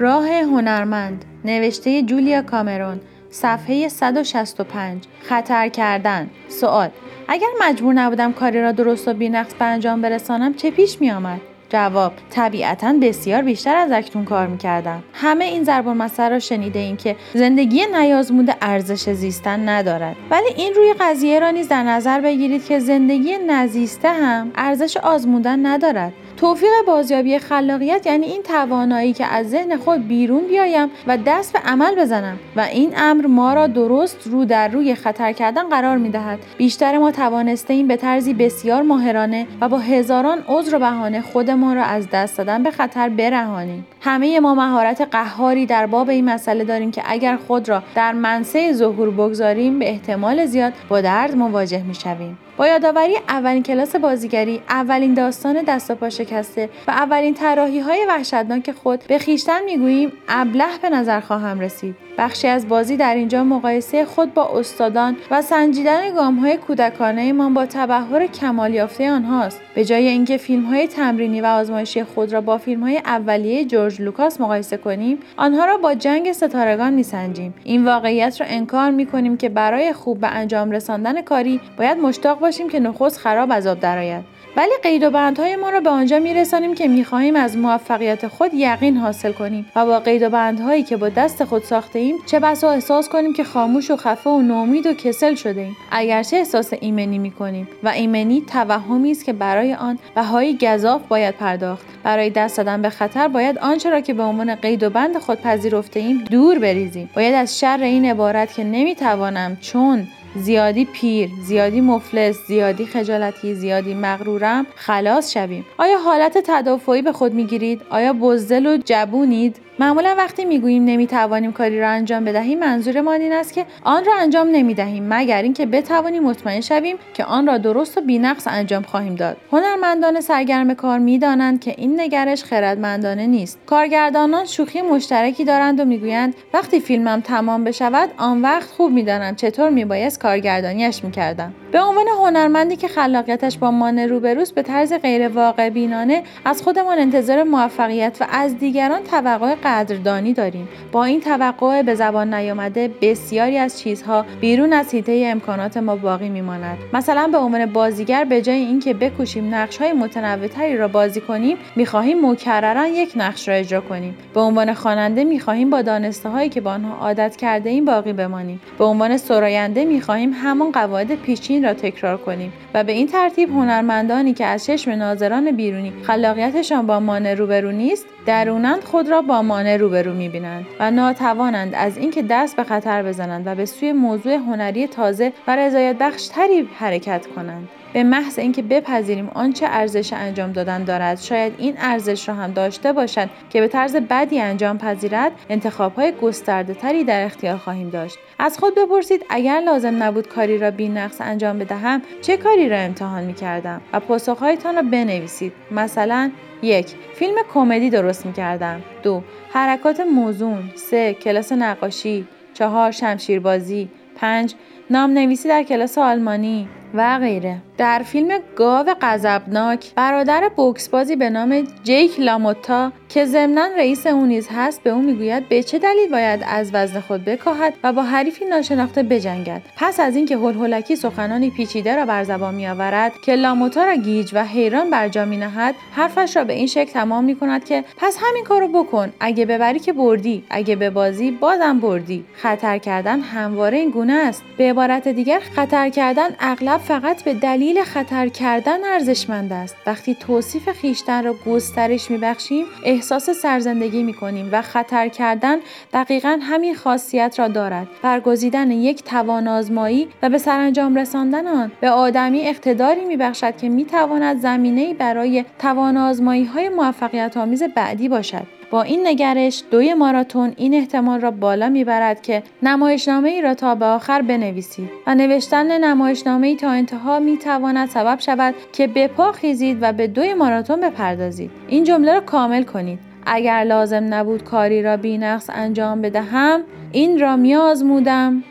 راه 0.00 0.28
هنرمند 0.28 1.24
نوشته 1.44 2.02
جولیا 2.02 2.42
کامرون 2.42 3.00
صفحه 3.30 3.88
165 3.88 5.04
خطر 5.22 5.68
کردن. 5.68 6.30
سوال 6.48 6.88
اگر 7.28 7.48
مجبور 7.60 7.94
نبودم 7.94 8.32
کاری 8.32 8.62
را 8.62 8.72
درست 8.72 9.08
و 9.08 9.14
بینقص 9.14 9.54
به 9.54 9.64
انجام 9.64 10.00
برسانم 10.02 10.54
چه 10.54 10.70
پیش 10.70 11.00
می 11.00 11.10
آمد؟ 11.10 11.40
جواب 11.68 12.12
طبیعتا 12.30 12.92
بسیار 13.02 13.42
بیشتر 13.42 13.76
از 13.76 13.92
اکنون 13.92 14.24
کار 14.24 14.46
می‌کردم. 14.46 15.02
همه 15.12 15.44
این 15.44 15.64
ضرب 15.64 15.88
المثل 15.88 16.30
را 16.30 16.38
شنیده 16.38 16.78
این 16.78 16.96
که 16.96 17.16
زندگی 17.34 17.86
نیازموده 17.86 18.54
ارزش 18.62 19.10
زیستن 19.10 19.68
ندارد. 19.68 20.16
ولی 20.30 20.48
این 20.56 20.74
روی 20.74 20.94
قضیه 21.00 21.40
را 21.40 21.50
نیز 21.50 21.68
در 21.68 21.82
نظر 21.82 22.20
بگیرید 22.20 22.66
که 22.66 22.78
زندگی 22.78 23.36
نزیسته 23.48 24.08
هم 24.08 24.50
ارزش 24.54 24.96
آزمودن 24.96 25.66
ندارد. 25.66 26.12
توفیق 26.40 26.70
بازیابی 26.86 27.38
خلاقیت 27.38 28.06
یعنی 28.06 28.26
این 28.26 28.42
توانایی 28.42 29.12
که 29.12 29.26
از 29.26 29.50
ذهن 29.50 29.76
خود 29.76 30.08
بیرون 30.08 30.46
بیایم 30.46 30.88
و 31.06 31.18
دست 31.26 31.52
به 31.52 31.58
عمل 31.58 31.94
بزنم 31.94 32.38
و 32.56 32.60
این 32.60 32.92
امر 32.96 33.26
ما 33.26 33.54
را 33.54 33.66
درست 33.66 34.26
رو 34.26 34.44
در 34.44 34.68
روی 34.68 34.94
خطر 34.94 35.32
کردن 35.32 35.68
قرار 35.68 35.98
می 35.98 36.10
دهد. 36.10 36.38
بیشتر 36.58 36.98
ما 36.98 37.10
توانسته 37.10 37.74
این 37.74 37.88
به 37.88 37.96
طرزی 37.96 38.34
بسیار 38.34 38.82
ماهرانه 38.82 39.46
و 39.60 39.68
با 39.68 39.78
هزاران 39.78 40.38
عذر 40.48 40.76
و 40.76 40.78
بهانه 40.78 41.20
خودمان 41.20 41.76
را 41.76 41.84
از 41.84 42.10
دست 42.10 42.38
دادن 42.38 42.62
به 42.62 42.70
خطر 42.70 43.08
برهانیم. 43.08 43.86
همه 44.00 44.40
ما 44.40 44.54
مهارت 44.54 45.08
قهاری 45.10 45.66
در 45.66 45.86
باب 45.86 46.08
این 46.08 46.24
مسئله 46.24 46.64
داریم 46.64 46.90
که 46.90 47.02
اگر 47.06 47.36
خود 47.36 47.68
را 47.68 47.82
در 47.94 48.12
منصه 48.12 48.72
ظهور 48.72 49.10
بگذاریم 49.10 49.78
به 49.78 49.88
احتمال 49.88 50.46
زیاد 50.46 50.72
با 50.88 51.00
درد 51.00 51.36
مواجه 51.36 51.82
می 51.82 51.94
شویم. 51.94 52.38
با 52.60 52.66
یادآوری 52.66 53.16
اولین 53.28 53.62
کلاس 53.62 53.96
بازیگری 53.96 54.62
اولین 54.68 55.14
داستان 55.14 55.62
دست 55.62 55.90
و 55.90 55.94
پا 55.94 56.10
شکسته 56.10 56.68
و 56.88 56.90
اولین 56.90 57.34
طراحی 57.34 57.80
های 57.80 58.06
وحشتناک 58.08 58.70
خود 58.70 59.04
به 59.08 59.18
خیشتن 59.18 59.64
می‌گوییم 59.64 60.12
ابله 60.28 60.78
به 60.82 60.90
نظر 60.90 61.20
خواهم 61.20 61.60
رسید. 61.60 61.96
بخشی 62.18 62.48
از 62.48 62.68
بازی 62.68 62.96
در 62.96 63.14
اینجا 63.14 63.44
مقایسه 63.44 64.04
خود 64.04 64.34
با 64.34 64.58
استادان 64.58 65.16
و 65.30 65.42
سنجیدن 65.42 66.14
گام 66.14 66.36
های 66.36 66.56
کودکانه 66.56 67.32
ما 67.32 67.50
با 67.50 67.66
تبحر 67.66 68.26
کمال 68.26 68.74
یافته 68.74 69.10
آنهاست. 69.10 69.60
به 69.74 69.84
جای 69.84 70.08
اینکه 70.08 70.36
فیلم 70.36 70.64
های 70.64 70.86
تمرینی 70.86 71.40
و 71.40 71.46
آزمایشی 71.46 72.04
خود 72.04 72.32
را 72.32 72.40
با 72.40 72.58
فیلم 72.58 72.82
های 72.82 72.96
اولیه 72.98 73.64
جورج 73.64 74.00
لوکاس 74.00 74.40
مقایسه 74.40 74.76
کنیم 74.76 75.18
آنها 75.36 75.64
را 75.64 75.76
با 75.76 75.94
جنگ 75.94 76.32
ستارگان 76.32 76.92
میسنجیم. 76.92 77.54
این 77.64 77.84
واقعیت 77.84 78.40
را 78.40 78.46
انکار 78.50 78.90
می‌کنیم 78.90 79.36
که 79.36 79.48
برای 79.48 79.92
خوب 79.92 80.20
به 80.20 80.28
انجام 80.28 80.70
رساندن 80.70 81.22
کاری 81.22 81.60
باید 81.76 81.98
مشتاق 81.98 82.49
باشیم 82.50 82.68
که 82.68 82.80
نخست 82.80 83.18
خراب 83.18 83.52
از 83.52 83.66
آب 83.66 83.80
درآید. 83.80 84.24
ولی 84.56 84.72
قید 84.82 85.02
و 85.02 85.10
بندهای 85.10 85.56
ما 85.56 85.70
را 85.70 85.80
به 85.80 85.90
آنجا 85.90 86.18
میرسانیم 86.18 86.74
که 86.74 86.88
می‌خواهیم 86.88 87.36
از 87.36 87.56
موفقیت 87.56 88.28
خود 88.28 88.54
یقین 88.54 88.96
حاصل 88.96 89.32
کنیم. 89.32 89.66
و 89.76 89.86
با 89.86 90.00
قید 90.00 90.22
و 90.22 90.30
بندهایی 90.30 90.82
که 90.82 90.96
با 90.96 91.08
دست 91.08 91.44
خود 91.44 91.62
ساخته 91.62 91.98
ایم 91.98 92.16
چه 92.26 92.40
بسا 92.40 92.70
احساس 92.70 93.08
کنیم 93.08 93.32
که 93.32 93.44
خاموش 93.44 93.90
و 93.90 93.96
خفه 93.96 94.30
و 94.30 94.42
نومید 94.42 94.86
و 94.86 94.92
کسل 94.92 95.34
شده 95.34 95.60
ایم 95.60 95.76
اگرچه 95.90 96.36
احساس 96.36 96.72
ایمنی 96.80 97.18
می‌کنیم 97.18 97.68
و 97.82 97.88
ایمنی 97.88 98.40
توهمی 98.40 99.10
است 99.10 99.24
که 99.24 99.32
برای 99.32 99.74
آن 99.74 99.98
بهایی 100.14 100.58
گذاف 100.58 101.02
باید 101.08 101.34
پرداخت. 101.34 101.86
برای 102.02 102.30
دست 102.30 102.56
دادن 102.56 102.82
به 102.82 102.90
خطر 102.90 103.28
باید 103.28 103.58
آنچه 103.58 103.90
را 103.90 104.00
که 104.00 104.14
به 104.14 104.22
عنوان 104.22 104.54
قید 104.54 104.82
و 104.82 104.90
بند 104.90 105.18
خود 105.18 105.40
پذیرفته 105.40 106.00
ایم 106.00 106.24
دور 106.30 106.58
بریزیم. 106.58 107.10
باید 107.16 107.34
از 107.34 107.58
شر 107.58 107.78
این 107.82 108.04
عبارت 108.04 108.54
که 108.54 108.64
نمی‌توانم 108.64 109.56
چون 109.60 110.06
زیادی 110.34 110.84
پیر، 110.84 111.30
زیادی 111.42 111.80
مفلس، 111.80 112.36
زیادی 112.46 112.86
خجالتی، 112.86 113.54
زیادی 113.54 113.94
مغرورم 113.94 114.66
خلاص 114.76 115.32
شویم. 115.32 115.64
آیا 115.78 115.98
حالت 115.98 116.38
تدافعی 116.46 117.02
به 117.02 117.12
خود 117.12 117.34
می‌گیرید؟ 117.34 117.80
آیا 117.90 118.12
بزدل 118.12 118.66
و 118.66 118.76
جبونید؟ 118.84 119.56
معمولا 119.80 120.14
وقتی 120.18 120.44
می‌گوییم 120.44 120.84
نمی‌توانیم 120.84 121.52
کاری 121.52 121.80
را 121.80 121.88
انجام 121.88 122.24
بدهیم 122.24 122.58
منظورمان 122.58 123.20
این 123.20 123.32
است 123.32 123.52
که 123.52 123.66
آن 123.84 124.04
را 124.04 124.12
انجام 124.20 124.48
نمی‌دهیم 124.52 125.06
مگر 125.08 125.42
اینکه 125.42 125.66
بتوانیم 125.66 126.22
مطمئن 126.22 126.60
شویم 126.60 126.96
که 127.14 127.24
آن 127.24 127.46
را 127.46 127.58
درست 127.58 127.98
و 127.98 128.00
بینقص 128.00 128.46
انجام 128.46 128.82
خواهیم 128.82 129.14
داد. 129.14 129.36
هنرمندان 129.52 130.20
سرگرم 130.20 130.74
کار 130.74 130.98
می‌دانند 130.98 131.60
که 131.60 131.74
این 131.78 132.00
نگرش 132.00 132.44
خردمندانه 132.44 133.26
نیست. 133.26 133.58
کارگردانان 133.66 134.44
شوخی 134.44 134.80
مشترکی 134.82 135.44
دارند 135.44 135.80
و 135.80 135.84
می‌گویند 135.84 136.34
وقتی 136.54 136.80
فیلمم 136.80 137.20
تمام 137.20 137.64
بشود 137.64 138.10
آن 138.18 138.42
وقت 138.42 138.70
خوب 138.70 138.92
می‌دانم 138.92 139.34
چطور 139.34 139.70
میبایست 139.70 140.20
کارگردانیش 140.20 141.04
می‌کردم. 141.04 141.54
به 141.72 141.80
عنوان 141.80 142.06
هنرمندی 142.08 142.76
که 142.76 142.88
خلاقیتش 142.88 143.58
با 143.58 143.70
مانع 143.70 144.06
روبروست 144.06 144.54
به 144.54 144.62
طرز 144.62 144.92
غیر 144.92 145.28
واقع 145.28 145.70
بینانه 145.70 146.22
از 146.44 146.62
خودمان 146.62 146.98
انتظار 146.98 147.42
موفقیت 147.42 148.16
و 148.20 148.26
از 148.32 148.58
دیگران 148.58 149.02
توقع 149.02 149.54
قدردانی 149.70 150.32
داریم. 150.32 150.68
با 150.92 151.04
این 151.04 151.20
توقع 151.20 151.82
به 151.82 151.94
زبان 151.94 152.34
نیامده 152.34 152.90
بسیاری 153.02 153.58
از 153.58 153.80
چیزها 153.80 154.24
بیرون 154.40 154.72
از 154.72 154.94
حیطه 154.94 155.22
امکانات 155.26 155.76
ما 155.76 155.96
باقی 155.96 156.28
میماند. 156.28 156.78
مثلا 156.92 157.28
به 157.32 157.38
عنوان 157.38 157.66
بازیگر 157.66 158.24
به 158.24 158.42
جای 158.42 158.56
اینکه 158.56 158.94
بکوشیم 158.94 159.54
نقش 159.54 159.76
های 159.76 159.92
متنوعتری 159.92 160.76
را 160.76 160.88
بازی 160.88 161.20
کنیم 161.20 161.56
می‌خواهیم 161.76 162.30
مکررا 162.30 162.86
یک 162.86 163.12
نقش 163.16 163.48
را 163.48 163.54
اجرا 163.54 163.80
کنیم. 163.80 164.14
به 164.34 164.40
عنوان 164.40 164.74
خواننده 164.74 165.24
می‌خواهیم 165.24 165.70
با 165.70 165.82
دانسته 165.82 166.28
هایی 166.28 166.48
که 166.48 166.60
با 166.60 166.70
آنها 166.70 166.96
عادت 166.96 167.36
کرده 167.36 167.70
ایم 167.70 167.84
باقی 167.84 168.12
بمانیم. 168.12 168.60
به 168.78 168.84
عنوان 168.84 169.16
سراینده 169.16 169.84
می‌خواهیم 169.84 170.32
همان 170.32 170.72
قواعد 170.72 171.14
پیشین 171.14 171.64
را 171.64 171.74
تکرار 171.74 172.16
کنیم 172.16 172.52
و 172.74 172.84
به 172.84 172.92
این 172.92 173.06
ترتیب 173.06 173.50
هنرمندانی 173.50 174.34
که 174.34 174.46
از 174.46 174.64
چشم 174.64 174.90
ناظران 174.90 175.50
بیرونی 175.50 175.92
خلاقیتشان 176.02 176.86
با 176.86 177.00
مانع 177.00 177.34
روبرو 177.34 177.72
نیست 177.72 178.06
درونند 178.26 178.84
خود 178.84 179.08
را 179.08 179.22
با 179.22 179.42
مانع 179.60 179.76
روبرو 179.76 180.14
می‌بینند 180.14 180.66
و 180.80 180.90
ناتوانند 180.90 181.74
از 181.74 181.98
اینکه 181.98 182.22
دست 182.22 182.56
به 182.56 182.64
خطر 182.64 183.02
بزنند 183.02 183.46
و 183.46 183.54
به 183.54 183.66
سوی 183.66 183.92
موضوع 183.92 184.32
هنری 184.32 184.86
تازه 184.86 185.32
و 185.46 185.56
رضایت 185.56 185.96
بخشتری 186.00 186.68
حرکت 186.78 187.26
کنند. 187.26 187.68
به 187.92 188.04
محض 188.04 188.38
اینکه 188.38 188.62
بپذیریم 188.62 189.30
آنچه 189.34 189.66
ارزش 189.66 190.12
انجام 190.12 190.52
دادن 190.52 190.84
دارد 190.84 191.20
شاید 191.20 191.52
این 191.58 191.74
ارزش 191.78 192.28
را 192.28 192.34
هم 192.34 192.52
داشته 192.52 192.92
باشد 192.92 193.28
که 193.50 193.60
به 193.60 193.68
طرز 193.68 193.96
بدی 193.96 194.40
انجام 194.40 194.78
پذیرد 194.78 195.32
انتخابهای 195.48 196.12
گسترده 196.12 196.74
تری 196.74 197.04
در 197.04 197.24
اختیار 197.24 197.56
خواهیم 197.56 197.90
داشت. 197.90 198.18
از 198.38 198.58
خود 198.58 198.74
بپرسید 198.74 199.24
اگر 199.28 199.60
لازم 199.60 200.02
نبود 200.02 200.28
کاری 200.28 200.58
را 200.58 200.70
بی 200.70 200.88
نقص 200.88 201.20
انجام 201.20 201.58
بدهم 201.58 202.02
چه 202.22 202.36
کاری 202.36 202.68
را 202.68 202.76
امتحان 202.76 203.24
می 203.24 203.34
کردم 203.34 203.80
و 203.92 204.00
پاسخهایتان 204.00 204.76
را 204.76 204.82
بنویسید؟ 204.82 205.52
مثلا 205.70 206.30
یک 206.62 206.94
فیلم 207.14 207.34
کمدی 207.54 207.90
درست 207.90 208.26
می 208.26 208.32
کردم 208.32 208.82
دو 209.02 209.22
حرکات 209.52 210.00
موزون. 210.00 210.70
سه 210.74 211.14
کلاس 211.14 211.52
نقاشی. 211.52 212.26
چهار 212.54 212.90
شمشیربازی. 212.90 213.88
پنج 214.16 214.54
نام 214.90 215.10
نویسی 215.10 215.48
در 215.48 215.62
کلاس 215.62 215.98
آلمانی. 215.98 216.68
و 216.94 217.18
غیره. 217.18 217.56
در 217.78 217.98
فیلم 217.98 218.38
گاو 218.56 218.86
غضبناک 219.00 219.94
برادر 219.94 220.50
بوکسبازی 220.56 221.16
به 221.16 221.30
نام 221.30 221.66
جیک 221.84 222.20
لاموتا 222.20 222.92
که 223.08 223.24
ضمنا 223.24 223.66
رئیس 223.76 224.06
او 224.06 224.26
نیز 224.26 224.48
هست 224.54 224.82
به 224.82 224.90
او 224.90 225.02
می‌گوید 225.02 225.48
به 225.48 225.62
چه 225.62 225.78
دلیل 225.78 226.10
باید 226.10 226.40
از 226.48 226.70
وزن 226.74 227.00
خود 227.00 227.24
بکاهد 227.24 227.74
و 227.84 227.92
با 227.92 228.02
حریفی 228.02 228.44
ناشناخته 228.44 229.02
بجنگد؟ 229.02 229.62
پس 229.76 230.00
از 230.00 230.16
اینکه 230.16 230.36
هلهلکی 230.36 230.96
سخنانی 230.96 231.50
پیچیده 231.50 231.96
را 231.96 232.06
بر 232.06 232.24
زبان 232.24 232.54
میآورد 232.54 233.12
که 233.24 233.34
لاموتا 233.36 233.84
را 233.84 233.94
گیج 233.94 234.30
و 234.32 234.44
حیران 234.44 234.90
بر 234.90 235.08
جا 235.08 235.24
مینهد 235.24 235.74
حرفش 235.92 236.36
را 236.36 236.44
به 236.44 236.52
این 236.52 236.66
شکل 236.66 236.92
تمام 236.92 237.24
می 237.24 237.36
کند 237.36 237.64
که 237.64 237.84
پس 237.96 238.18
همین 238.22 238.44
کارو 238.44 238.68
بکن. 238.68 239.12
اگه 239.20 239.46
ببری 239.46 239.78
که 239.78 239.92
بردی 239.92 240.44
اگه 240.50 240.76
به 240.76 240.90
بازی 240.90 241.30
بازم 241.30 241.78
بردی. 241.78 242.24
خطر 242.32 242.78
کردن 242.78 243.20
همواره 243.20 243.78
این 243.78 243.90
گونه 243.90 244.12
است. 244.12 244.42
به 244.56 244.70
عبارت 244.70 245.08
دیگر 245.08 245.40
خطر 245.56 245.88
کردن 245.88 246.28
اغلب 246.40 246.79
فقط 246.80 247.22
به 247.24 247.34
دلیل 247.34 247.82
خطر 247.82 248.28
کردن 248.28 248.84
ارزشمند 248.84 249.52
است. 249.52 249.76
وقتی 249.86 250.14
توصیف 250.14 250.68
خیشتن 250.68 251.24
را 251.24 251.34
گسترش 251.46 252.10
میبخشیم 252.10 252.66
احساس 252.84 253.30
سرزندگی 253.30 254.02
می‌کنیم 254.02 254.48
و 254.52 254.62
خطر 254.62 255.08
کردن 255.08 255.58
دقیقا 255.92 256.38
همین 256.42 256.74
خاصیت 256.74 257.34
را 257.38 257.48
دارد. 257.48 257.86
برگزیدن 258.02 258.70
یک 258.70 259.02
توان 259.02 259.48
آزمایی 259.48 260.08
و 260.22 260.28
به 260.30 260.38
سرانجام 260.38 260.98
رساندن 260.98 261.46
آن 261.46 261.72
به 261.80 261.90
آدمی 261.90 262.40
اقتداری 262.40 263.04
میبخشد 263.04 263.56
که 263.56 263.68
می‌تواند 263.68 264.40
زمینه 264.40 264.94
برای 264.94 265.44
توان 265.58 265.96
آزمایی 265.96 266.44
های 266.44 266.68
موفقیت 266.68 267.36
آمیز 267.36 267.62
بعدی 267.62 268.08
باشد. 268.08 268.59
با 268.70 268.82
این 268.82 269.06
نگرش 269.06 269.62
دوی 269.70 269.94
ماراتون 269.94 270.52
این 270.56 270.74
احتمال 270.74 271.20
را 271.20 271.30
بالا 271.30 271.68
می‌برد 271.68 272.22
که 272.22 272.42
نمایشنامه 272.62 273.30
ای 273.30 273.42
را 273.42 273.54
تا 273.54 273.74
به 273.74 273.84
آخر 273.84 274.22
بنویسید 274.22 274.90
و 275.06 275.14
نوشتن 275.14 275.84
نمایشنامه 275.84 276.46
ای 276.46 276.56
تا 276.56 276.70
انتها 276.70 277.18
می 277.18 277.38
تواند 277.38 277.88
سبب 277.88 278.20
شود 278.20 278.54
که 278.72 278.86
به 278.86 279.08
پا 279.08 279.32
خیزید 279.32 279.78
و 279.80 279.92
به 279.92 280.06
دوی 280.06 280.34
ماراتون 280.34 280.80
بپردازید. 280.80 281.50
این 281.68 281.84
جمله 281.84 282.12
را 282.12 282.20
کامل 282.20 282.62
کنید. 282.62 282.98
اگر 283.26 283.64
لازم 283.64 284.14
نبود 284.14 284.44
کاری 284.44 284.82
را 284.82 284.96
بینقص 284.96 285.50
انجام 285.52 286.02
بدهم 286.02 286.60
این 286.92 287.20
را 287.20 287.36
میآزمودم. 287.36 288.44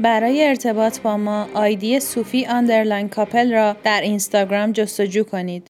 برای 0.00 0.46
ارتباط 0.46 1.00
با 1.00 1.16
ما 1.16 1.48
آیدی 1.54 2.00
صوفی 2.00 2.46
آندرلاین 2.46 3.08
کاپل 3.08 3.52
را 3.52 3.76
در 3.84 4.00
اینستاگرام 4.00 4.72
جستجو 4.72 5.24
کنید. 5.24 5.62